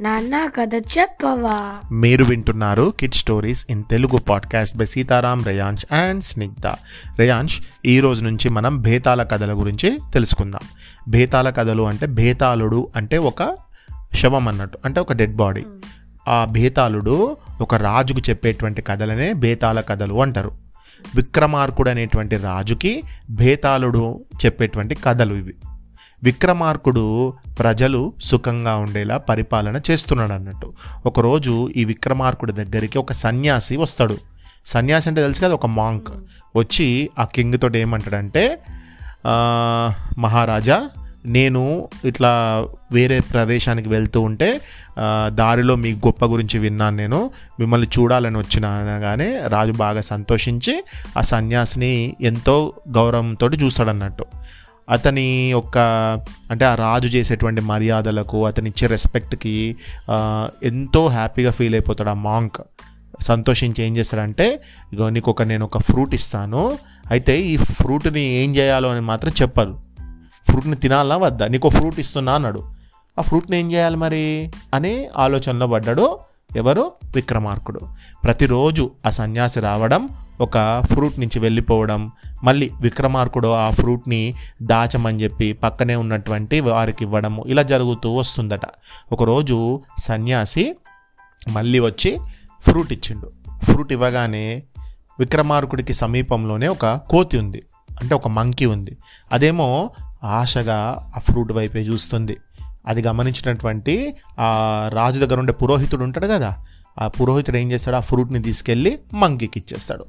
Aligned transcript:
నాన్న 0.00 0.46
కథ 0.46 0.70
చెప్పవా? 0.74 1.80
మీరు 1.92 2.24
వింటున్నారు 2.24 2.92
kid 3.00 3.14
stories 3.14 3.66
in 3.70 3.84
Telugu 3.90 4.18
podcast 4.18 4.76
by 4.76 4.86
Sitaram 4.86 5.44
Reyansh 5.44 5.94
and 5.94 6.24
Snigdha 6.24 6.66
Reyansh 7.18 7.60
ఈ 7.86 8.00
రోజు 8.00 8.22
నుంచి 8.22 8.48
మనం 8.48 8.80
భేతాల 8.80 9.22
కథల 9.22 9.52
గురించి 9.52 9.98
తెలుసుకుందాం. 10.14 10.60
భేతాల 11.08 11.50
కథలు 11.50 11.82
అంటే 11.82 12.06
భేతాళుడు 12.06 12.88
అంటే 12.96 13.18
ఒక 13.18 13.56
శవం 14.14 14.48
అన్నట్టు 14.48 14.78
అంటే 14.84 15.00
ఒక 15.00 15.12
డెడ్ 15.12 15.36
బాడీ 15.36 15.64
ఆ 16.28 16.44
భేతాళుడు 16.50 17.36
ఒక 17.60 17.74
రాజుకు 17.74 18.20
చెప్పేటువంటి 18.30 18.82
కథలనే 18.82 19.32
భేతాల 19.32 19.80
కథలు 19.80 20.22
అంటారు. 20.22 20.52
విక్రమార్కుడు 21.16 21.90
అనేటువంటి 21.90 22.36
రాజుకి 22.36 23.02
భేతాళుడు 23.30 24.24
చెప్పేటువంటి 24.44 24.94
కథలు 24.94 25.34
ఇవి. 25.34 25.54
విక్రమార్కుడు 26.22 27.32
ప్రజలు 27.58 28.12
సుఖంగా 28.22 28.76
ఉండేలా 28.76 29.16
పరిపాలన 29.16 29.80
చేస్తున్నాడు 29.90 30.32
అన్నట్టు. 30.32 30.72
ఒకరోజు 31.06 31.70
ఈ 31.76 31.84
విక్రమార్కుడి 31.84 32.52
దగ్గరికి 32.52 32.98
ఒక 32.98 33.12
సన్యాసి 33.12 33.76
వస్తాడు. 33.76 34.16
సన్యాసి 34.66 35.08
అంటే 35.08 35.22
తెలుసు 35.22 35.40
కదా 35.40 35.54
ఒక 35.54 35.66
మాంక్. 35.66 36.10
వచ్చి 36.56 37.10
ఆ 37.18 37.24
కింగ్ 37.24 37.58
తోటి 37.62 37.78
ఏమంటాడంటే 37.78 38.58
మహారాజా 40.18 40.88
నేను 41.26 41.88
ఇట్లా 42.04 42.30
వేరే 42.92 43.20
ప్రదేశానికి 43.20 43.88
వెళ్తూ 43.88 44.20
ఉంటే 44.20 44.60
దారిలో 45.26 45.74
మీ 45.76 45.92
గొప్ప 45.92 46.24
గురించి 46.24 46.58
విన్నాను 46.58 46.96
నేను. 46.96 47.30
మిమ్మల్ని 47.60 47.88
చూడాలని 47.98 48.38
వచ్చిన 48.38 48.66
అనగానే 48.66 49.40
రాజు 49.46 49.72
బాగా 49.72 50.00
సంతోషించి 50.00 50.84
ఆ 51.18 51.22
సన్యాసిని 51.22 52.16
ఎంతో 52.20 52.72
గౌరవంతో 52.88 53.48
చూస్తాడన్నట్టు. 53.48 54.24
అతని 54.90 55.50
యొక్క 55.50 55.78
అంటే 56.50 56.64
ఆ 56.64 56.74
రాజు 56.74 57.08
చేసేటువంటి 57.08 57.60
మర్యాదలకు 57.60 58.46
అతని 58.46 58.70
ఇచ్చే 58.70 58.86
రెస్పెక్ట్కి 58.86 59.76
ఎంతో 60.62 61.08
హ్యాపీగా 61.08 61.50
ఫీల్ 61.50 61.74
అయిపోతాడు 61.74 62.08
ఆ 62.08 62.14
మాంక్ 62.14 62.56
సంతోషించి 63.20 63.84
ఏం 63.84 63.96
చేస్తాడంటే 63.96 64.62
ఇగో 64.92 65.08
నీకు 65.08 65.30
ఒక 65.30 65.42
నేను 65.42 65.64
ఒక 65.64 65.78
ఫ్రూట్ 65.78 66.14
ఇస్తాను. 66.14 66.78
అయితే 67.10 67.40
ఈ 67.40 67.56
ఫ్రూట్ని 67.56 68.20
ఏం 68.20 68.56
చేయాలో 68.56 68.90
అని 68.90 69.00
మాత్రం 69.00 69.32
చెప్పరు. 69.42 69.78
ఫ్రూట్ని 70.48 70.76
తినాలా 70.76 71.16
వద్దా? 71.16 71.46
నీకు 71.46 71.68
ఒక 71.68 71.74
ఫ్రూట్ 71.74 72.00
ఇస్తున్నా 72.00 72.34
అన్నాడు. 72.34 72.62
ఆ 73.18 73.22
ఫ్రూట్ని 73.22 73.58
ఏం 73.58 73.72
చేయాలి 73.72 73.96
మరి? 73.96 74.50
అని 74.74 75.08
ఆలోచనలో 75.16 75.66
పడ్డాడు. 75.66 76.18
ఎవరు? 76.56 76.92
విక్రమార్కుడు. 77.14 77.80
ప్రతిరోజు 78.24 78.90
ఆ 79.06 79.10
సన్యాసి 79.10 79.60
రావడం 79.60 80.08
ఒక 80.40 80.82
ఫ్రూట్ 80.92 81.20
నుంచి 81.20 81.38
వెళ్ళిపోవడం 81.38 82.12
మళ్ళీ 82.44 82.70
విక్రమార్కుడు 82.80 83.48
ఆ 83.48 83.70
ఫ్రూట్ని 83.70 84.34
దాచమని 84.62 85.22
చెప్పి 85.22 85.52
పక్కనే 85.52 85.94
ఉన్నటువంటి 85.94 86.60
వారికి 86.60 87.04
ఇవ్వడము 87.04 87.44
ఇలా 87.46 87.62
జరుగుతూ 87.62 88.14
వస్తుందట. 88.14 88.60
ఒకరోజు 89.12 89.82
సన్యాసి 89.98 90.76
మళ్ళీ 91.48 91.78
వచ్చి 91.78 92.18
ఫ్రూట్ 92.60 92.92
ఇచ్చిండు. 92.92 93.30
ఫ్రూట్ 93.64 93.92
ఇవ్వగానే 93.92 94.62
విక్రమార్కుడికి 95.18 95.94
సమీపంలోనే 95.94 96.68
ఒక 96.68 96.86
కోతి 96.86 97.38
ఉంది. 97.38 97.62
అంటే 98.00 98.14
ఒక 98.14 98.28
మంకీ 98.28 98.66
ఉంది. 98.66 98.96
అదేమో 99.32 99.90
ఆశగా 100.24 101.10
ఆ 101.16 101.18
ఫ్రూట్ 101.18 101.52
వైపే 101.52 101.80
చూస్తుంది. 101.80 102.36
అది 102.86 103.02
గమనించినటువంటి 103.02 104.14
ఆ 104.40 104.90
రాజు 104.92 105.20
దగ్గర 105.20 105.38
ఉండే 105.38 105.52
పురోహితుడు 105.52 106.04
ఉంటాడు 106.04 106.26
కదా 106.26 106.64
ఆ 107.00 107.08
పురోహితుడు 107.08 107.56
ఏం 107.56 107.72
చేస్తాడు? 107.72 107.96
ఆ 107.96 108.00
ఫ్రూట్ని 108.00 108.42
తీసుకెళ్ళి 108.42 108.98
మంకీకి 109.14 109.58
ఇచ్చేస్తాడు. 109.60 110.06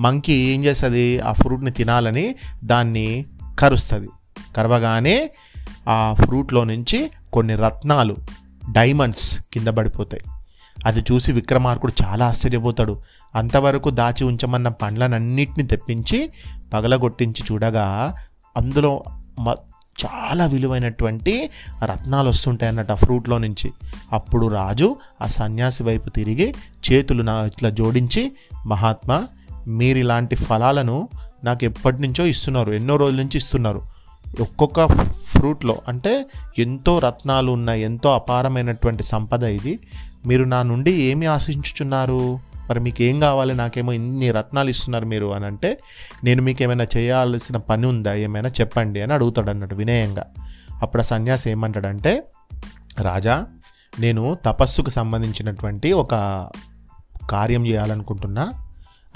మంకీ 0.00 0.32
ఏం 0.32 0.64
చేస్తుంది? 0.64 1.20
ఆ 1.20 1.32
ఫ్రూట్ని 1.32 1.70
తినాలని 1.70 2.34
దాన్ని 2.64 3.26
కరుస్తుంది. 3.58 4.08
కరవగానే 4.56 5.30
ఆ 5.88 6.14
ఫ్రూట్లో 6.24 6.64
నుంచి 6.64 7.10
కొన్ని 7.32 7.54
రత్నాలు 7.54 8.16
డైమండ్స్ 8.70 9.40
కింద 9.52 9.68
పడిపోతాయి. 9.68 10.22
అది 10.86 11.00
చూసి 11.00 11.32
విక్రమార్కుడు 11.32 11.92
చాలా 12.04 12.26
ఆశ్చర్యపోతాడు. 12.26 13.02
అంతవరకు 13.34 13.90
దాచి 13.90 14.24
ఉంచమన్న 14.24 14.68
పండ్లనన్నిటిని 14.68 15.66
తెప్పించి 15.66 16.32
పగలగొట్టించి 16.72 17.44
చూడగా 17.52 18.14
అందులో 18.56 19.04
మ 19.38 19.54
చాలా 20.06 20.46
విలువైనటువంటి 20.46 21.50
రత్నాలు 21.84 22.28
వస్తుంటాయి 22.28 22.68
అన్నట్టు 22.68 22.92
ఆ 22.92 22.96
ఫ్రూట్లో 22.96 23.38
నుంచి. 23.38 23.72
అప్పుడు 24.12 24.46
రాజు 24.46 24.96
ఆ 25.22 25.26
సన్యాసి 25.26 25.82
వైపు 25.82 26.10
తిరిగి 26.10 26.54
చేతులు 26.92 27.22
నా 27.22 27.44
ఇట్లా 27.44 27.70
జోడించి 27.70 28.32
మహాత్మా 28.66 29.24
మీరు 29.68 29.98
ఇలాంటి 29.98 30.36
ఫలాలను 30.36 31.08
నాకు 31.44 31.64
ఎప్పటి 31.64 32.02
నుంచో 32.02 32.26
ఇస్తున్నారు 32.26 32.72
ఎన్నో 32.72 32.96
రోజుల 32.96 33.16
నుంచి 33.16 33.36
ఇస్తున్నారు. 33.36 33.82
ఒక్కొక్క 34.40 34.86
ఫ్రూట్లో 35.26 35.78
అంటే 35.88 36.26
ఎంతో 36.58 36.98
రత్నాలు 36.98 37.52
ఉన్న 37.52 37.68
ఎంతో 37.68 38.12
అపారమైనటువంటి 38.12 39.02
సంపద 39.02 39.42
ఇది. 39.42 39.78
మీరు 40.26 40.44
నా 40.44 40.62
నుండి 40.62 40.92
ఏమి 40.92 41.26
ఆశించుచున్నారు? 41.26 42.38
మరి 42.70 42.80
మీకు 42.80 43.02
ఏం 43.02 43.20
కావాలి? 43.20 43.54
నాకేమో 43.54 43.92
ఇన్ని 43.92 44.30
రత్నాలు 44.30 44.70
ఇస్తున్నారు 44.70 45.04
మీరు 45.04 45.34
అని 45.34 45.46
అంటే 45.46 45.78
నేను 46.24 46.42
మీకు 46.42 46.62
ఏమైనా 46.62 46.86
చేయాల్సిన 46.96 47.56
పని 47.56 47.86
ఉందా? 47.86 48.14
ఏమైనా 48.14 48.48
చెప్పండి 48.48 49.00
అని 49.00 49.12
అడుగుతాడు 49.12 49.50
అన్నట్టు 49.50 49.74
వినయంగా. 49.74 50.26
అప్పుడు 50.82 51.02
ఆ 51.02 51.04
సన్యాసి 51.04 51.50
ఏమంటాడంటే 51.50 52.24
రాజా 53.00 53.46
నేను 54.00 54.36
తపస్సుకు 54.44 54.90
సంబంధించినటువంటి 54.90 55.92
ఒక 55.92 56.14
కార్యం 57.30 57.66
చేయాలనుకుంటున్నా. 57.66 58.52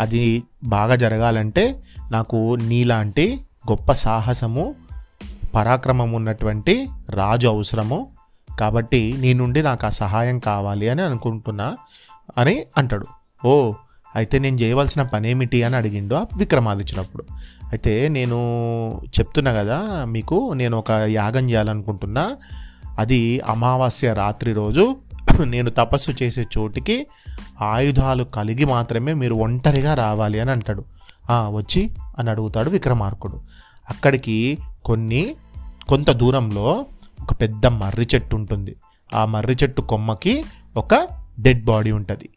అది 0.01 0.43
బాగా 0.65 0.97
జరగాలంటే 0.97 1.83
నాకు 2.11 2.57
నీలాంటి 2.63 3.41
గొప్ప 3.71 3.93
సాహసము 3.93 4.75
పరాక్రమం 5.55 6.13
ఉన్నటువంటి 6.13 6.89
రాజు 7.11 7.49
అవసరము. 7.49 8.11
కాబట్టి 8.61 9.15
నీ 9.19 9.33
నుండి 9.33 9.63
నాకు 9.63 9.87
ఆ 9.87 9.89
సహాయం 9.89 10.39
కావాలి 10.39 10.89
అని 10.89 11.03
అనుకుంటున్నా 11.03 11.75
అని 12.39 12.67
అంటాడు. 12.77 13.07
ఓ 13.45 13.73
అయితే 14.17 14.39
నేను 14.39 14.57
చేయవలసిన 14.57 15.03
పనేమిటి 15.03 15.63
అని 15.63 15.77
అడిగిండు 15.77 16.15
ఆ 16.15 16.25
విక్రమాదిత్యునప్పుడు. 16.37 17.25
అయితే 17.73 18.09
నేను 18.09 18.37
చెప్తున్నా 19.07 19.53
కదా 19.53 20.05
మీకు 20.05 20.53
నేను 20.53 20.79
ఒక 20.79 20.91
యాగం 20.91 21.51
చేయాలనుకుంటున్నా. 21.51 22.37
అది 22.99 23.41
అమావాస్య 23.41 24.13
రాత్రి 24.13 24.53
రోజు 24.53 24.97
నేను 25.45 25.71
తపస్సు 25.71 26.11
చేసే 26.23 26.47
చోటికి 26.59 27.07
ఆయుధాలు 27.61 28.25
కలిగి 28.25 28.65
మాత్రమే 28.65 29.15
మీరు 29.15 29.35
ఒంటరిగా 29.35 29.95
రావాలి 29.95 30.41
అని 30.41 30.51
అంటాడు. 30.51 30.85
వచ్చి 31.31 31.91
అని 32.19 32.31
అడుగుతాడు 32.31 32.71
విక్రమార్కుడు. 32.71 33.41
అక్కడికి 33.91 34.59
కొన్ని 34.85 35.35
కొంత 35.89 36.11
దూరంలో 36.11 36.87
ఒక 37.23 37.33
పెద్ద 37.33 37.67
మర్రి 37.67 38.09
చెట్టు 38.15 38.37
ఉంటుంది. 38.37 38.77
ఆ 39.15 39.25
మర్రి 39.25 39.57
చెట్టు 39.63 39.81
కొమ్మకి 39.81 40.45
ఒక 40.77 41.09
డెడ్ 41.41 41.65
బాడీ 41.65 41.91
ఉంటుంది. 41.91 42.29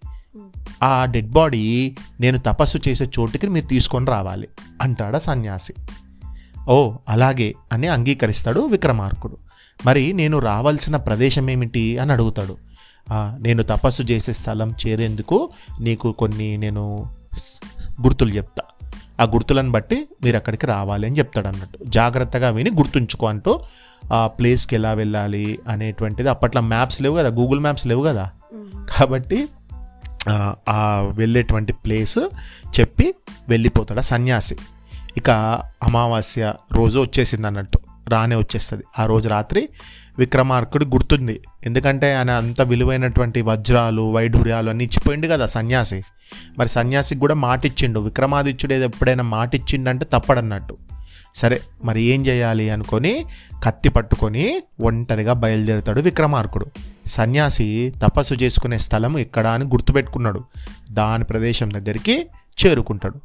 ఆ 0.83 1.05
డెడ్ 1.05 1.29
బాడీ 1.29 1.95
నేను 2.19 2.37
తపస్సు 2.37 2.77
చేసే 2.87 3.05
చోటుకి 3.05 3.47
మీరు 3.47 3.65
తీసుకొని 3.65 4.05
రావాలి 4.05 4.47
అంటాడా 4.81 5.19
సన్యాసి. 5.19 5.73
ఓ 6.69 6.93
అలాగే 7.09 7.53
అని 7.73 7.87
అంగీకరిస్తాడు 7.87 8.59
విక్రమార్కుడు. 8.59 9.37
మరి 9.85 10.13
నేను 10.13 10.39
రావాల్సిన 10.39 10.95
ప్రదేశం 10.95 11.49
ఏమిటి 11.49 11.97
అని 11.97 12.11
అడుగుతాడు. 12.11 12.57
"ఆ, 13.11 13.37
నేను 13.41 13.63
తపస్సు 13.63 14.03
చేసే 14.03 14.33
స్థలం 14.33 14.73
చేరేందుకు 14.87 15.49
నీకు 15.79 16.11
కొన్ని 16.11 16.57
నేను 16.57 17.09
గుర్తులు 18.01 18.33
చెప్తా. 18.33 18.89
ఆ 19.21 19.23
గుర్తులను 19.23 19.71
బట్టి 19.71 20.07
మీరు 20.23 20.35
అక్కడికి 20.35 20.65
రావాలి 20.65 21.07
అని 21.07 21.17
చెప్తాడు 21.17 21.47
అన్నట్టు. 21.47 21.79
జాగ్రత్తగా 21.85 22.49
విని 22.49 22.69
గుర్తుంచుకో 22.69 23.27
అంటూ 23.27 23.59
ఆ 24.13 24.27
ప్లేస్కి 24.27 24.75
ఎలా 24.75 24.93
వెళ్ళాలి 24.93 25.59
అనేటువంటిది 25.67 26.29
అప్పట్లో 26.29 26.61
మ్యాప్స్ 26.61 27.01
లేవు 27.01 27.17
కదా 27.17 27.29
గూగుల్ 27.29 27.59
మ్యాప్స్ 27.59 27.87
లేవు 27.87 28.03
కదా. 28.03 28.31
కాబట్టి 28.97 29.47
ఆ, 30.69 31.11
వెళ్ళేటువంటి 31.15 31.73
ప్లేస్ 31.73 32.19
చెప్పి 32.79 33.13
వెళ్ళిపోతాడు 33.49 33.99
ఆ 33.99 34.01
సన్యాసి. 34.01 34.55
ఇక 35.17 35.29
అమావాస్య 35.83 36.53
రోజు 36.73 36.99
వచ్చేసింది 36.99 37.47
అన్నట్టు 37.47 37.79
రానే 38.09 38.35
వచ్చేస్తుంది. 38.35 38.83
ఆ 38.99 39.05
రోజు 39.05 39.29
రాత్రి 39.29 39.69
విక్రమార్కుడు 40.19 40.85
గుర్తుంది. 40.85 41.39
ఎందుకంటే 41.65 42.15
ఆయన 42.15 42.31
అంత 42.31 42.61
విలువైనటువంటి 42.61 43.41
వజ్రాలు 43.41 44.11
వైఢూర్యాలు 44.11 44.69
అన్ని 44.69 44.83
ఇచ్చిపోయిండు 44.83 45.27
కదా 45.27 45.45
సన్యాసి. 45.45 46.01
మరి 46.59 46.69
సన్యాసికి 46.69 47.19
కూడా 47.19 47.33
మాట 47.33 47.65
ఇచ్చిండు 47.65 47.99
విక్రమాదిత్యుడు 47.99 48.73
ఏదో 48.73 48.83
ఎప్పుడైనా 48.85 49.23
మాట 49.23 49.55
ఇచ్చిండంటే 49.55 50.05
తప్పడన్నట్టు. 50.13 50.77
సరే 51.35 51.61
మరి 51.83 52.01
ఏం 52.01 52.25
చేయాలి 52.25 52.69
అనుకొని 52.69 53.25
కత్తి 53.63 53.89
పట్టుకొని 53.89 54.61
ఒంటరిగా 54.81 55.33
బయలుదేరుతాడు 55.33 56.01
విక్రమార్కుడు. 56.01 56.65
సన్యాసి 57.07 57.93
తపస్సు 58.03 58.33
చేసుకునే 58.33 58.77
స్థలం 58.77 59.17
ఎక్కడ 59.17 59.47
అని 59.47 59.65
గుర్తుపెట్టుకున్నాడు. 59.65 60.43
దాని 60.91 61.23
ప్రదేశం 61.23 61.69
దగ్గరికి 61.73 62.25
చేరుకుంటాడు. 62.65 63.15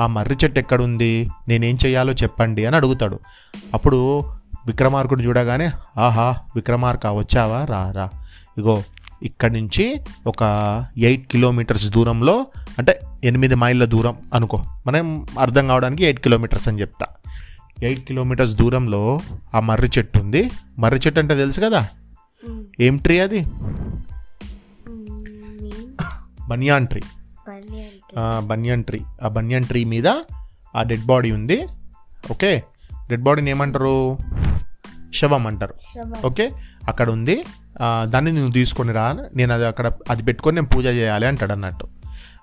ఆ 0.00 0.06
మర్రి 0.06 0.36
చెట్టు 0.44 0.60
ఎక్కడుంది? 0.60 1.30
నేనేం 1.48 1.78
చేయాలో 1.86 2.12
చెప్పండి 2.12 2.66
అని 2.66 2.76
అడుగుతాడు. 2.76 3.20
అప్పుడు 3.74 4.18
విక్రమార్కుడు 4.66 5.22
చూడగానే 5.22 5.70
ఆహా 5.98 6.36
విక్రమార్క 6.56 7.06
వచ్చావా? 7.06 7.64
రా 7.64 7.90
రా. 7.90 8.08
ఇగో 8.58 8.82
ఇక్కడి 9.22 9.60
నుంచి 9.60 10.00
ఒక 10.26 10.42
ఎయిట్ 10.98 11.26
కిలోమీటర్స్ 11.26 11.90
దూరంలో 11.90 12.46
అంటే 12.78 13.00
ఎనిమిది 13.24 13.54
మైళ్ళ 13.54 13.84
దూరం 13.84 14.16
అనుకో. 14.34 14.62
మనం 14.86 15.26
అర్థం 15.38 15.68
కావడానికి 15.68 16.04
ఎయిట్ 16.04 16.20
కిలోమీటర్స్ 16.20 16.68
అని 16.68 16.80
చెప్తా. 16.80 17.06
ఎయిట్ 17.82 18.06
కిలోమీటర్స్ 18.06 18.52
దూరంలో 18.52 19.20
ఆ 19.54 19.60
మర్రి 19.60 19.90
చెట్టు 19.98 20.18
ఉంది. 20.18 20.50
మర్రి 20.78 21.00
చెట్టు 21.06 21.20
అంటే 21.20 21.36
తెలుసు 21.36 21.60
కదా? 21.60 21.88
Hmm. 22.46 22.62
ఏం 22.80 22.96
ట్రీ 22.96 23.20
అది? 23.20 23.46
బనియాన్ 26.48 26.86
ట్రీ 26.86 27.00
బనియన్ 28.38 28.84
ట్రీ 28.84 29.00
ఆ 29.22 29.28
బనియన్ 29.28 29.64
ట్రీ 29.64 29.84
మీద 29.84 30.08
ఆ 30.76 30.82
డెడ్ 30.82 31.06
బాడీ 31.06 31.32
ఉంది. 31.32 31.66
ఓకే? 32.30 32.62
డెడ్ 33.08 33.22
బాడీని 33.22 33.50
ఏమంటారు? 33.50 34.18
శవం 35.14 35.46
అంటారు. 35.46 35.74
ఓకే? 36.26 36.52
అక్కడ 36.88 37.10
ఉంది. 37.10 37.44
దాన్ని 38.02 38.32
నువ్వు 38.32 38.52
తీసుకొని 38.52 38.92
రా. 38.92 39.12
నేను 39.34 39.54
అది 39.54 39.66
అక్కడ 39.66 39.92
అది 40.10 40.22
పెట్టుకొని 40.22 40.54
నేను 40.54 40.68
పూజ 40.68 40.86
చేయాలి 40.86 41.26
అంటాడు 41.26 41.52
అన్నట్టు. 41.52 41.86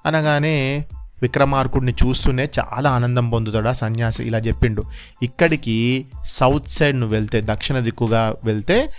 అనగానే 0.05 0.85
విక్రమార్కుడిని 1.21 1.91
చూస్తూనే 1.91 2.49
చాలా 2.59 2.91
ఆనందం 2.91 3.29
పొందుతాడు 3.29 3.67
ఆ 3.67 3.71
సన్యాసి. 3.71 4.23
ఇలా 4.23 4.37
చెప్పిండు. 4.37 4.83
ఇక్కడికి 5.23 6.05
సౌత్ 6.25 6.69
సైడ్ 6.69 6.99
నువ్వు 6.99 7.15
వెళ్తే 7.15 7.41
దక్షిణ 7.45 7.79
దిక్కుగా 7.79 8.35
వెళ్తే 8.43 8.91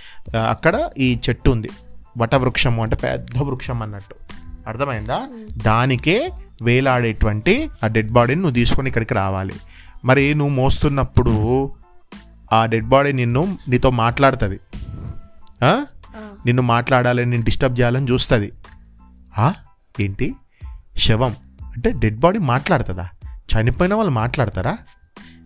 అక్కడ 0.48 0.90
ఈ 0.98 1.18
చెట్టు 1.28 1.50
ఉంది. 1.50 1.70
వటవృక్షము 2.18 2.82
అంటే 2.82 2.96
పెద్ద 2.96 3.38
వృక్షం 3.38 3.82
అన్నట్టు. 3.82 4.14
అర్థమైందా? 4.68 5.28
దానికే 5.56 6.30
వేలాడేటువంటి 6.62 7.70
ఆ 7.84 7.86
డెడ్ 7.86 8.10
బాడీని 8.10 8.40
నువ్వు 8.40 8.54
తీసుకొని 8.54 8.88
ఇక్కడికి 8.88 9.14
రావాలి. 9.14 9.54
మరి 10.04 10.34
నువ్వు 10.34 10.54
మోస్తున్నప్పుడు 10.54 11.32
ఆ 12.52 12.66
డెడ్ 12.66 12.86
బాడీ 12.86 13.12
నిన్ను 13.12 13.58
నీతో 13.68 13.90
మాట్లాడుతుంది. 13.90 14.60
నిన్ను 16.46 16.62
మాట్లాడాలని 16.62 17.30
నేను 17.30 17.44
డిస్టర్బ్ 17.44 17.80
చేయాలని 17.80 18.10
చూస్తుంది? 18.10 18.52
ఏంటి? 20.00 20.34
శవం. 20.98 21.34
అంటే 21.76 21.92
డెడ్ 21.98 22.18
బాడీ 22.18 22.38
మాట్లాడుతుందా? 22.38 23.08
చనిపోయిన 23.26 23.94
వాళ్ళు 23.94 24.12
మాట్లాడతారా? 24.12 24.78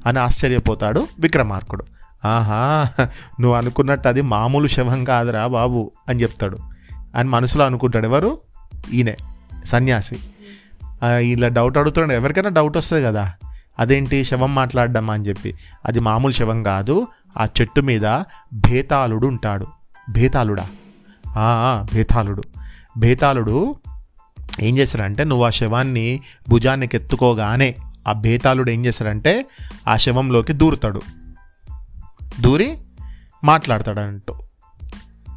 అని 0.06 0.18
ఆశ్చర్యపోతాడు 0.18 1.06
విక్రమార్కుడు. 1.20 1.84
ఆహా 2.24 2.88
నువ్వు 3.40 3.54
అనుకున్నట్టు 3.54 4.08
అది 4.08 4.22
మామూలు 4.22 4.66
శవం 4.66 5.04
కాదురా 5.04 5.46
బాబు 5.46 5.90
అని 6.08 6.22
చెప్తాడు. 6.22 6.58
అని 7.16 7.28
మనసులో 7.28 7.64
అనుకుంటాడు 7.64 8.06
ఎవరు? 8.06 8.38
ఈయనే 8.92 9.16
సన్యాసి. 9.64 10.18
ఇలా 11.20 11.48
డౌట్ 11.48 11.78
అడుగుతున్నాడు. 11.78 12.20
ఎవరికైనా 12.20 12.48
డౌట్ 12.48 12.76
వస్తుంది 12.76 13.04
కదా. 13.04 13.32
అదేంటి 13.78 14.24
శవం 14.24 14.54
మాట్లాడడం 14.54 15.10
అని 15.10 15.24
చెప్పి. 15.24 15.54
అది 15.86 16.00
మామూలు 16.00 16.32
శవం 16.32 16.62
కాదు 16.62 17.06
ఆ 17.38 17.44
చెట్టు 17.44 17.80
మీద 17.80 18.22
భేతాళుడు 18.52 19.26
ఉంటాడు. 19.26 19.66
భేతాళుడా? 20.10 20.66
భేతాళుడు. 21.94 22.42
భేతాళుడు 22.98 23.76
ఏం 24.60 24.78
చేస్తాడంటే 24.78 25.24
నువ్వు 25.24 25.46
ఆ 25.46 25.50
శవాన్ని 25.50 26.20
భుజానికి 26.48 26.96
ఎత్తుకోగానే 26.96 27.74
ఆ 28.08 28.12
బేతాళుడు 28.12 28.70
ఏం 28.70 28.86
చేస్తాడంటే 28.86 29.46
ఆ 29.88 29.96
శవంలోకి 29.96 30.52
దూరుతాడు. 30.52 31.02
దూరి 32.40 32.78
మాట్లాడతాడంటూ. 33.44 34.34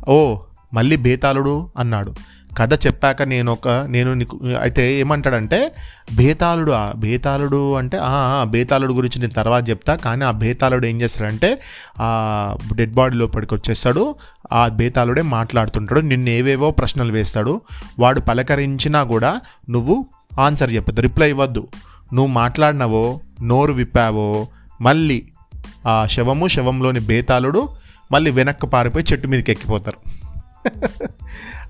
ఓ 0.10 0.38
మళ్ళీ 0.74 0.96
బేతాళుడు 0.96 1.72
అన్నాడు. 1.78 2.16
కథ 2.58 2.86
చెప్పాక 2.86 3.22
నేను 3.22 3.52
ఒక 3.52 3.68
నేను 3.68 4.14
నీకు 4.14 4.40
అయితే 4.62 5.00
ఏమంటాడంటే 5.00 5.76
బేతాళుడు 6.16 6.72
ఆ 6.72 6.92
బేతాళుడు 6.92 7.74
అంటే 7.74 8.00
బేతాళుడు 8.44 8.94
గురించి 8.94 9.22
నేను 9.22 9.34
తర్వాత 9.34 9.70
చెప్తా 9.70 9.96
కానీ 9.96 10.26
ఆ 10.26 10.32
బేతాళుడు 10.32 10.86
ఏం 10.86 11.02
చేస్తాడంటే 11.02 11.62
ఆ 12.02 12.58
డెడ్ 12.76 12.94
బాడీ 12.94 13.16
లోపలికి 13.16 13.56
వచ్చేస్తాడు 13.56 14.16
ఆ 14.54 14.68
బేతాళుడే 14.68 15.22
మాట్లాడుతుంటాడు 15.22 16.00
నిన్ను 16.00 16.30
ఏవేవో 16.30 16.72
ప్రశ్నలు 16.72 17.12
వేస్తాడు 17.12 17.62
వాడు 18.00 18.20
పలకరించినా 18.20 19.04
కూడా 19.04 19.42
నువ్వు 19.70 20.06
ఆన్సర్ 20.40 20.74
చెప్పద్దు 20.74 21.02
రిప్లై 21.02 21.30
ఇవ్వద్దు. 21.30 21.68
నువ్వు 22.14 22.32
మాట్లాడినవో 22.32 23.20
నోరు 23.44 23.74
విప్పావో 23.74 24.48
మళ్ళీ 24.82 25.28
ఆ 25.88 26.06
శవము 26.06 26.48
శవంలోని 26.48 27.00
బేతాళుడు 27.00 27.70
మళ్ళీ 28.12 28.32
వెనక్కి 28.32 28.68
పారిపోయి 28.68 29.06
చెట్టు 29.12 29.28
మీదకి 29.28 29.52
ఎక్కిపోతారు. 29.52 30.27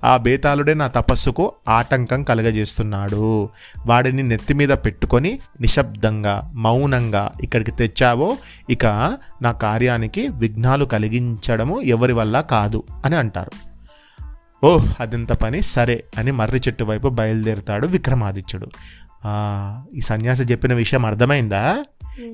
ఆ 0.04 0.16
బేతాళుడే 0.16 0.74
నా 0.74 0.86
తపస్సుకు 0.86 1.52
ఆటంకం 1.68 2.22
కలగజేస్తున్నాడు. 2.22 3.48
వాడిని 3.86 4.22
నెత్తి 4.22 4.54
మీద 4.54 4.68
పెట్టుకొని 4.68 5.38
నిశ్శబ్దంగా 5.60 6.50
మౌనంగా 6.54 7.32
ఇక్కడికి 7.42 7.70
తెచ్చావో 7.70 8.36
ఇక 8.70 8.86
నా 9.42 9.52
కార్యానికి 9.52 10.28
విఘ్నాలు 10.28 10.84
కలిగించడము 10.84 11.80
ఎవరి 11.80 12.12
వల్ల 12.12 12.40
కాదు 12.40 12.82
అని 13.04 13.16
అంటారు. 13.16 13.50
ఓ 14.64 14.80
అదంత 15.00 15.32
పని? 15.32 15.62
సరే 15.62 16.04
అని 16.18 16.30
మర్రి 16.30 16.60
చెట్టు 16.68 16.84
వైపు 16.84 17.08
బయలుదేరుతాడు 17.08 17.86
విక్రమాదిత్యుడు. 17.86 18.68
ఈ 19.94 20.00
సన్యాసి 20.00 20.42
చెప్పిన 20.42 20.74
విషయం 20.74 21.06
అర్థమైందా? 21.06 21.84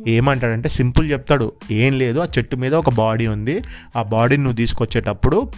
ఏమంటాడంటే 0.08 0.68
సింపుల్ 0.68 1.12
చెప్తాడు. 1.12 1.52
ఏం 1.70 1.98
లేదు 1.98 2.18
ఆ 2.18 2.26
చెట్టు 2.38 2.56
మీద 2.56 2.74
ఒక 2.74 2.90
బాడీ 2.90 3.26
ఉంది. 3.26 3.62
ఆ 3.96 4.02
బాడీని 4.02 4.42
నువ్వు 4.42 4.56
తీసుకొచ్చేటప్పుడు 4.56 5.52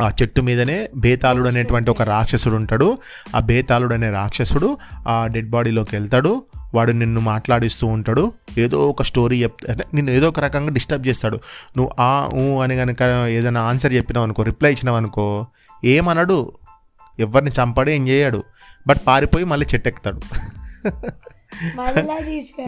ఆ 0.00 0.10
చెట్టు 0.22 0.40
మీదనే 0.40 0.88
బేతాళుడు 0.96 1.48
అనేటువంటి 1.48 1.90
ఒక 1.90 2.02
రాక్షసుడు 2.02 2.54
ఉంటాడు. 2.54 2.98
ఆ 3.36 3.40
బేతాళుడు 3.40 3.94
అనే 3.94 4.10
రాక్షసుడు 4.10 4.78
ఆ 5.08 5.26
డెడ్ 5.26 5.50
బాడీలోకి 5.50 5.96
వెళ్తాడు. 5.96 6.44
వాడు 6.74 6.92
నిన్ను 6.92 7.20
మాట్లాడిస్తూ 7.20 7.86
ఉంటాడు. 7.86 8.32
ఏదో 8.58 8.88
ఒక 8.88 9.02
స్టోరీ 9.02 9.42
చెప్ 9.42 9.54
అంటే 9.68 9.84
నిన్ను 9.94 10.10
ఏదో 10.10 10.28
ఒక 10.28 10.40
రకంగా 10.40 10.70
డిస్టర్బ్ 10.70 11.06
చేస్తాడు. 11.06 11.36
నువ్వు 11.76 11.92
ఆ 12.00 12.28
ఊ 12.34 12.60
అని 12.60 12.76
కనుక 12.76 13.02
ఏదైనా 13.28 13.62
ఆన్సర్ 13.62 13.94
చెప్పినావు 13.94 14.24
అనుకో 14.24 14.42
రిప్లై 14.42 14.72
ఇచ్చినావు 14.72 14.96
అనుకో 14.96 15.46
ఏమనడు. 15.84 16.52
ఎవరిని 17.18 17.50
చంపడు 17.50 17.90
ఏం 17.90 18.08
చేయడు. 18.08 18.44
బట్ 18.86 18.98
పారిపోయి 19.06 19.44
మళ్ళీ 19.44 19.66
చెట్టు 19.74 19.88
ఎక్కుతాడు 19.88 20.20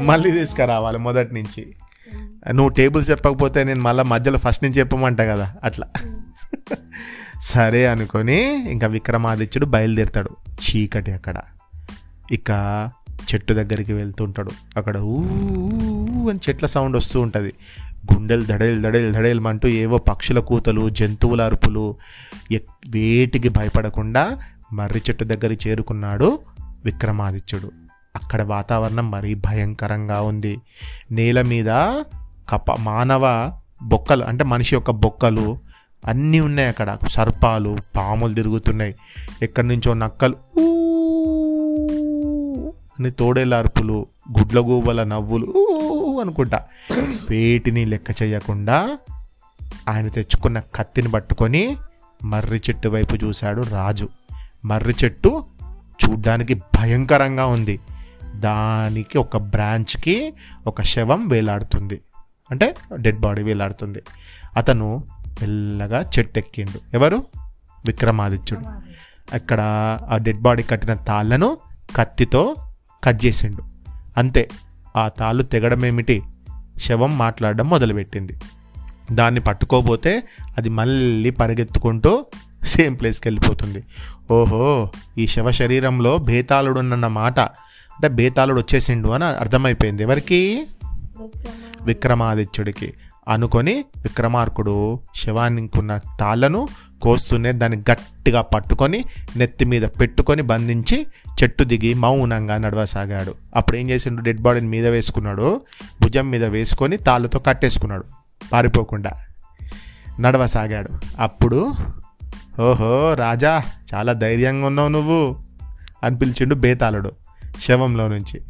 మళ్ళా 0.00 0.30
తీసుకురావాలి 0.30 0.98
మొదటి 0.98 1.34
నుంచి. 1.34 1.74
నువ్వు 2.52 2.68
టేబుల్ 2.68 3.04
చెప్పకపోతే 3.10 3.64
నేను 3.64 3.80
మళ్ళీ 3.80 4.04
మధ్యలో 4.04 4.38
ఫస్ట్ 4.38 4.64
నుంచి 4.64 4.78
చెప్పమంటా 4.78 5.24
కదా 5.24 5.54
అట్లా. 5.64 5.86
సరే 7.42 7.86
అనుకొని 7.86 8.70
ఇంకా 8.70 8.86
విక్రమాదిత్యుడు 8.86 9.66
బయలుదేరుతాడు 9.66 10.30
చీకటి 10.48 11.12
అక్కడ. 11.12 11.36
ఇక 12.32 12.50
చెట్టు 13.34 13.54
దగ్గరికి 13.54 13.92
వెళ్తుంటాడు. 13.92 14.50
అక్కడ 14.76 14.96
ఊ 14.96 15.20
అని 16.30 16.40
చెట్ల 16.48 16.66
సౌండ్ 16.66 16.96
వస్తూ 16.96 17.20
ఉంటుంది. 17.20 17.52
గుండెలు 18.14 18.44
దడేలు 18.44 18.82
దడేలు 18.82 19.18
దడేలమంటూ 19.18 19.68
ఏవో 19.68 19.98
పక్షుల 19.98 20.38
కూతలు 20.38 20.90
జంతువుల 20.90 21.42
అరుపులు 21.42 21.96
ఎక్- 22.52 22.90
వేటికి 22.90 23.48
భయపడకుండా 23.48 24.38
మర్రి 24.72 24.98
చెట్టు 24.98 25.24
దగ్గర 25.24 25.52
చేరుకున్నాడు 25.52 26.38
విక్రమాదిత్యుడు. 26.84 27.72
అక్కడ 28.22 28.42
వాతావరణం 28.42 29.10
మరీ 29.10 29.34
భయంకరంగా 29.34 30.20
ఉంది. 30.20 30.58
నేల 31.10 31.42
మీద 31.42 31.66
కప 32.50 32.80
మానవ 32.80 33.52
బొక్కలు 33.82 34.24
అంటే 34.24 34.44
మనిషి 34.44 34.74
యొక్క 34.74 34.90
బొక్కలు 34.90 35.58
అన్నీ 36.06 36.40
ఉన్నాయి 36.40 36.68
అక్కడ. 36.68 36.98
సర్పాలు 37.08 37.76
పాములు 37.96 38.34
తిరుగుతున్నాయి. 38.34 38.94
ఎక్కడి 39.42 39.68
నుంచో 39.68 39.94
నక్కలు 39.94 40.36
అని 42.98 43.10
తోడేలార్పులు 43.10 44.06
గుడ్లగూబల 44.38 45.04
నవ్వులు 45.04 45.54
అనుకుంటా. 46.20 46.62
వేటిని 47.30 47.86
లెక్క 47.86 48.22
చేయకుండా 48.22 48.98
ఆయన 49.88 50.08
తెచ్చుకున్న 50.08 50.62
కత్తిని 50.74 51.08
పట్టుకొని 51.08 51.76
మర్రి 52.24 52.56
చెట్టు 52.56 52.88
వైపు 52.88 53.14
చూశాడు 53.14 53.62
రాజు. 53.62 54.08
మర్రి 54.64 54.94
చెట్టు 55.04 55.44
చూడ్డానికి 56.04 56.54
భయంకరంగా 56.54 57.46
ఉంది. 57.46 57.80
దానికి 58.36 59.18
ఒక 59.18 59.36
బ్రాంచ్కి 59.36 60.32
ఒక 60.66 60.82
శవం 60.82 61.28
వేలాడుతుంది. 61.28 62.00
అంటే 62.50 62.74
డెడ్ 62.94 63.18
బాడీ 63.18 63.42
వేలాడుతుంది. 63.42 64.02
అతను 64.56 65.04
మెల్లగా 65.40 66.10
చెట్టు 66.18 66.38
ఎక్కిండు 66.38 66.80
ఎవరు? 66.94 67.16
విక్రమాదిత్యుడు. 67.86 68.64
అక్కడ 69.34 69.60
ఆ 70.08 70.16
డెడ్ 70.16 70.40
బాడీ 70.40 70.62
కట్టిన 70.62 70.94
తాళ్ళను 70.94 71.58
కత్తితో 71.96 72.54
కట్ 73.04 73.26
చేసిండు. 73.26 73.62
అంతే. 74.16 74.48
ఆ 74.96 75.08
తాళ్ళు 75.08 75.42
తెగడం 75.42 75.86
ఏమిటి? 75.86 76.22
శవం 76.78 77.18
మాట్లాడడం 77.18 77.68
మొదలుపెట్టింది. 77.68 78.40
దాన్ని 79.12 79.40
పట్టుకోబోతే 79.40 80.22
అది 80.58 80.68
మళ్ళీ 80.68 81.30
పరిగెత్తుకుంటూ 81.30 82.26
సేమ్ 82.64 82.98
ప్లేస్కి 82.98 83.28
వెళ్ళిపోతుంది. 83.28 83.84
ఓహో 84.30 84.90
ఈ 85.18 85.26
శవ 85.26 85.50
శరీరంలో 85.50 86.18
బేతాళుడు 86.18 86.80
ఉన్న 86.80 87.06
మాట 87.06 87.40
అంటే 87.40 88.08
బేతాళుడు 88.08 88.60
వచ్చేసిండు 88.60 89.08
అని 89.08 89.24
అర్థమైపోయింది. 89.24 90.02
ఎవరికి? 90.02 90.66
విక్రమాదిత్యుడికి. 91.82 92.94
అనుకొని 93.28 93.84
విక్రమార్కుడు 93.96 95.00
శవానికున్న 95.14 96.00
తాళ్ళను 96.20 96.68
కోస్తూనే 97.02 97.52
దాన్ని 97.52 97.78
గట్టిగా 97.78 98.40
పట్టుకొని 98.40 99.04
నెత్తి 99.36 99.64
మీద 99.64 99.82
పెట్టుకొని 99.82 100.42
బంధించి 100.42 101.06
చెట్టు 101.42 101.64
దిగి 101.64 101.94
మౌనంగా 101.94 102.56
నడవసాగాడు. 102.56 103.34
అప్పుడు 103.56 103.76
ఏం 103.76 103.90
చేసిండు? 103.90 104.22
డెడ్ 104.22 104.40
బాడీని 104.40 104.68
మీద 104.68 104.86
వేసుకున్నాడు. 104.86 105.60
భుజం 106.02 106.30
మీద 106.30 106.44
వేసుకొని 106.44 106.96
తాళ్ళతో 106.96 107.38
కట్టేసుకున్నాడు. 107.38 108.04
పారిపోకుండా 108.52 109.12
నడవసాగాడు. 110.20 110.88
అప్పుడు 111.20 111.74
ఓహో 112.60 113.14
రాజా 113.14 113.62
చాలా 113.94 114.12
ధైర్యంగా 114.12 114.66
ఉన్నావు 114.66 114.88
నువ్వు 114.88 115.36
అని 116.04 116.18
పిలిచిండు 116.18 116.54
బేతాళుడు 116.54 117.12
శవంలో 117.60 118.08
నుంచి. 118.08 118.40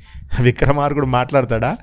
విక్రమార్కుడు 0.41 1.07
మాట్లాడతాడా? 1.07 1.77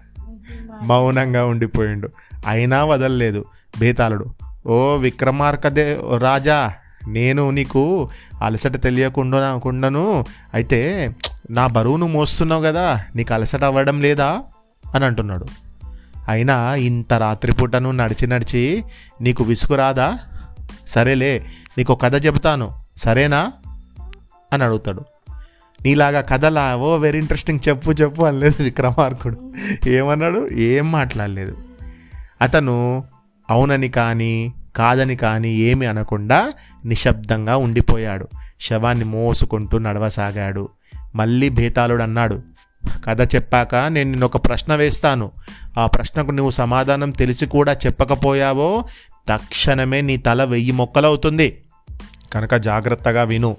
మౌనంగా 0.81 1.45
ఉండిపోయిండు. 1.45 2.09
అయినా 2.47 2.85
వదలలేదు. 2.85 3.45
బేతాళుడు 3.79 4.25
ఓ 4.67 4.95
విక్రమార్కదే 4.95 6.01
రాజా 6.17 6.73
నేను 7.07 7.49
నీకు 7.49 8.09
అలసట 8.43 8.83
తెలియకుండా 8.83 9.57
కుండాను 9.57 10.25
అయితే 10.53 11.11
నా 11.51 11.67
బరువును 11.67 12.07
మోస్తున్నావు 12.07 12.63
కదా 12.63 13.03
నీకు 13.15 13.33
అలసట 13.33 13.63
అవ్వడం 13.63 14.01
లేదా? 14.01 14.43
అని 14.95 15.05
అంటున్నాడు. 15.05 15.45
అయినా 16.29 16.75
ఇంత 16.75 17.13
రాత్రిపూటను 17.13 17.91
నడిచి 17.91 18.27
నడిచి 18.27 18.83
నీకు 19.21 19.43
విసుగు 19.43 19.77
రాదా? 19.77 20.19
సరేలే 20.87 21.45
నీకు 21.77 21.93
ఒక 21.93 22.03
కథ 22.03 22.25
చెబుతాను. 22.25 22.71
సరేనా? 22.97 23.51
అని 24.53 24.63
అడుగుతాడు. 24.63 25.05
నీలాగా 25.85 26.21
కథలా 26.21 26.77
ఓ 26.77 26.97
వెరీ 26.97 27.19
ఇంట్రెస్టింగ్ 27.19 27.59
చెప్పు 27.67 27.91
చెప్పు 27.91 28.23
అనలేదు 28.23 28.63
విక్రమార్కుడు. 28.63 29.53
ఏమన్నాడు? 29.87 30.49
ఏం 30.53 30.91
మాట్లాడలేదు. 30.91 31.57
అతను 32.41 33.03
అవునని 33.49 33.89
కానీ 33.89 34.53
కాదని 34.75 35.15
కానీ 35.15 35.55
ఏమి 35.55 35.85
అనకుండా 35.85 36.53
నిశ్శబ్దంగా 36.85 37.57
ఉండిపోయాడు. 37.57 38.27
శవాన్ని 38.61 39.05
మోసుకుంటూ 39.05 39.77
నడవసాగాడు. 39.77 40.69
మళ్ళీ 41.15 41.49
భేతాళుడు 41.49 42.03
అన్నాడు 42.03 42.41
కథ 43.05 43.35
చెప్పాక 43.35 43.75
నేను 43.75 44.09
నిన్ను 44.09 44.25
ఒక 44.25 44.37
ప్రశ్న 44.37 44.75
వేస్తాను. 44.75 45.31
ఆ 45.77 45.85
ప్రశ్నకు 45.85 46.31
నువ్వు 46.31 46.51
సమాధానం 46.51 47.11
తెలిసి 47.11 47.45
కూడా 47.45 47.73
చెప్పకపోయావో 47.73 48.85
తక్షణమే 49.29 50.01
నీ 50.01 50.17
తల 50.17 50.43
వెయ్యి 50.43 50.71
మొక్కలవుతుంది. 50.71 51.61
కనుక 52.33 52.55
జాగ్రత్తగా 52.55 53.23
విను. 53.23 53.57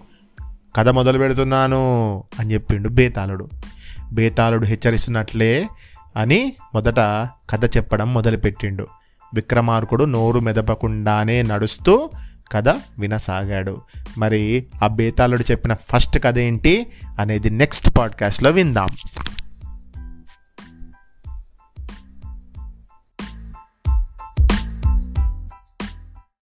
కథ 0.77 0.89
మొదలు 0.89 1.19
పెడుతున్నాను 1.19 2.25
అని 2.41 2.55
చెప్పిండు 2.55 2.89
బేతాళుడు. 2.89 3.49
బేతాళుడు 4.13 4.65
హెచ్చరిస్తున్నట్లే 4.65 5.69
అని 6.17 6.53
మొదట 6.75 7.01
కథ 7.51 7.77
చెప్పడం 7.77 8.15
మొదలుపెట్టిండు. 8.15 8.87
విక్రమార్కుడు 9.35 10.05
నోరు 10.05 10.41
మెదపకుండానే 10.41 11.43
నడుస్తూ 11.43 12.11
కథ 12.53 12.69
వినసాగాడు. 12.99 13.77
మరి 14.19 14.67
ఆ 14.83 14.87
బేతాళుడు 14.87 15.45
చెప్పిన 15.51 15.75
ఫస్ట్ 15.75 16.19
కథ 16.25 16.39
ఏంటి 16.39 16.87
అనేది 17.19 17.51
నెక్స్ట్ 17.51 17.99
పాడ్కాస్ట్లో 17.99 18.51
విందాం. 18.51 18.89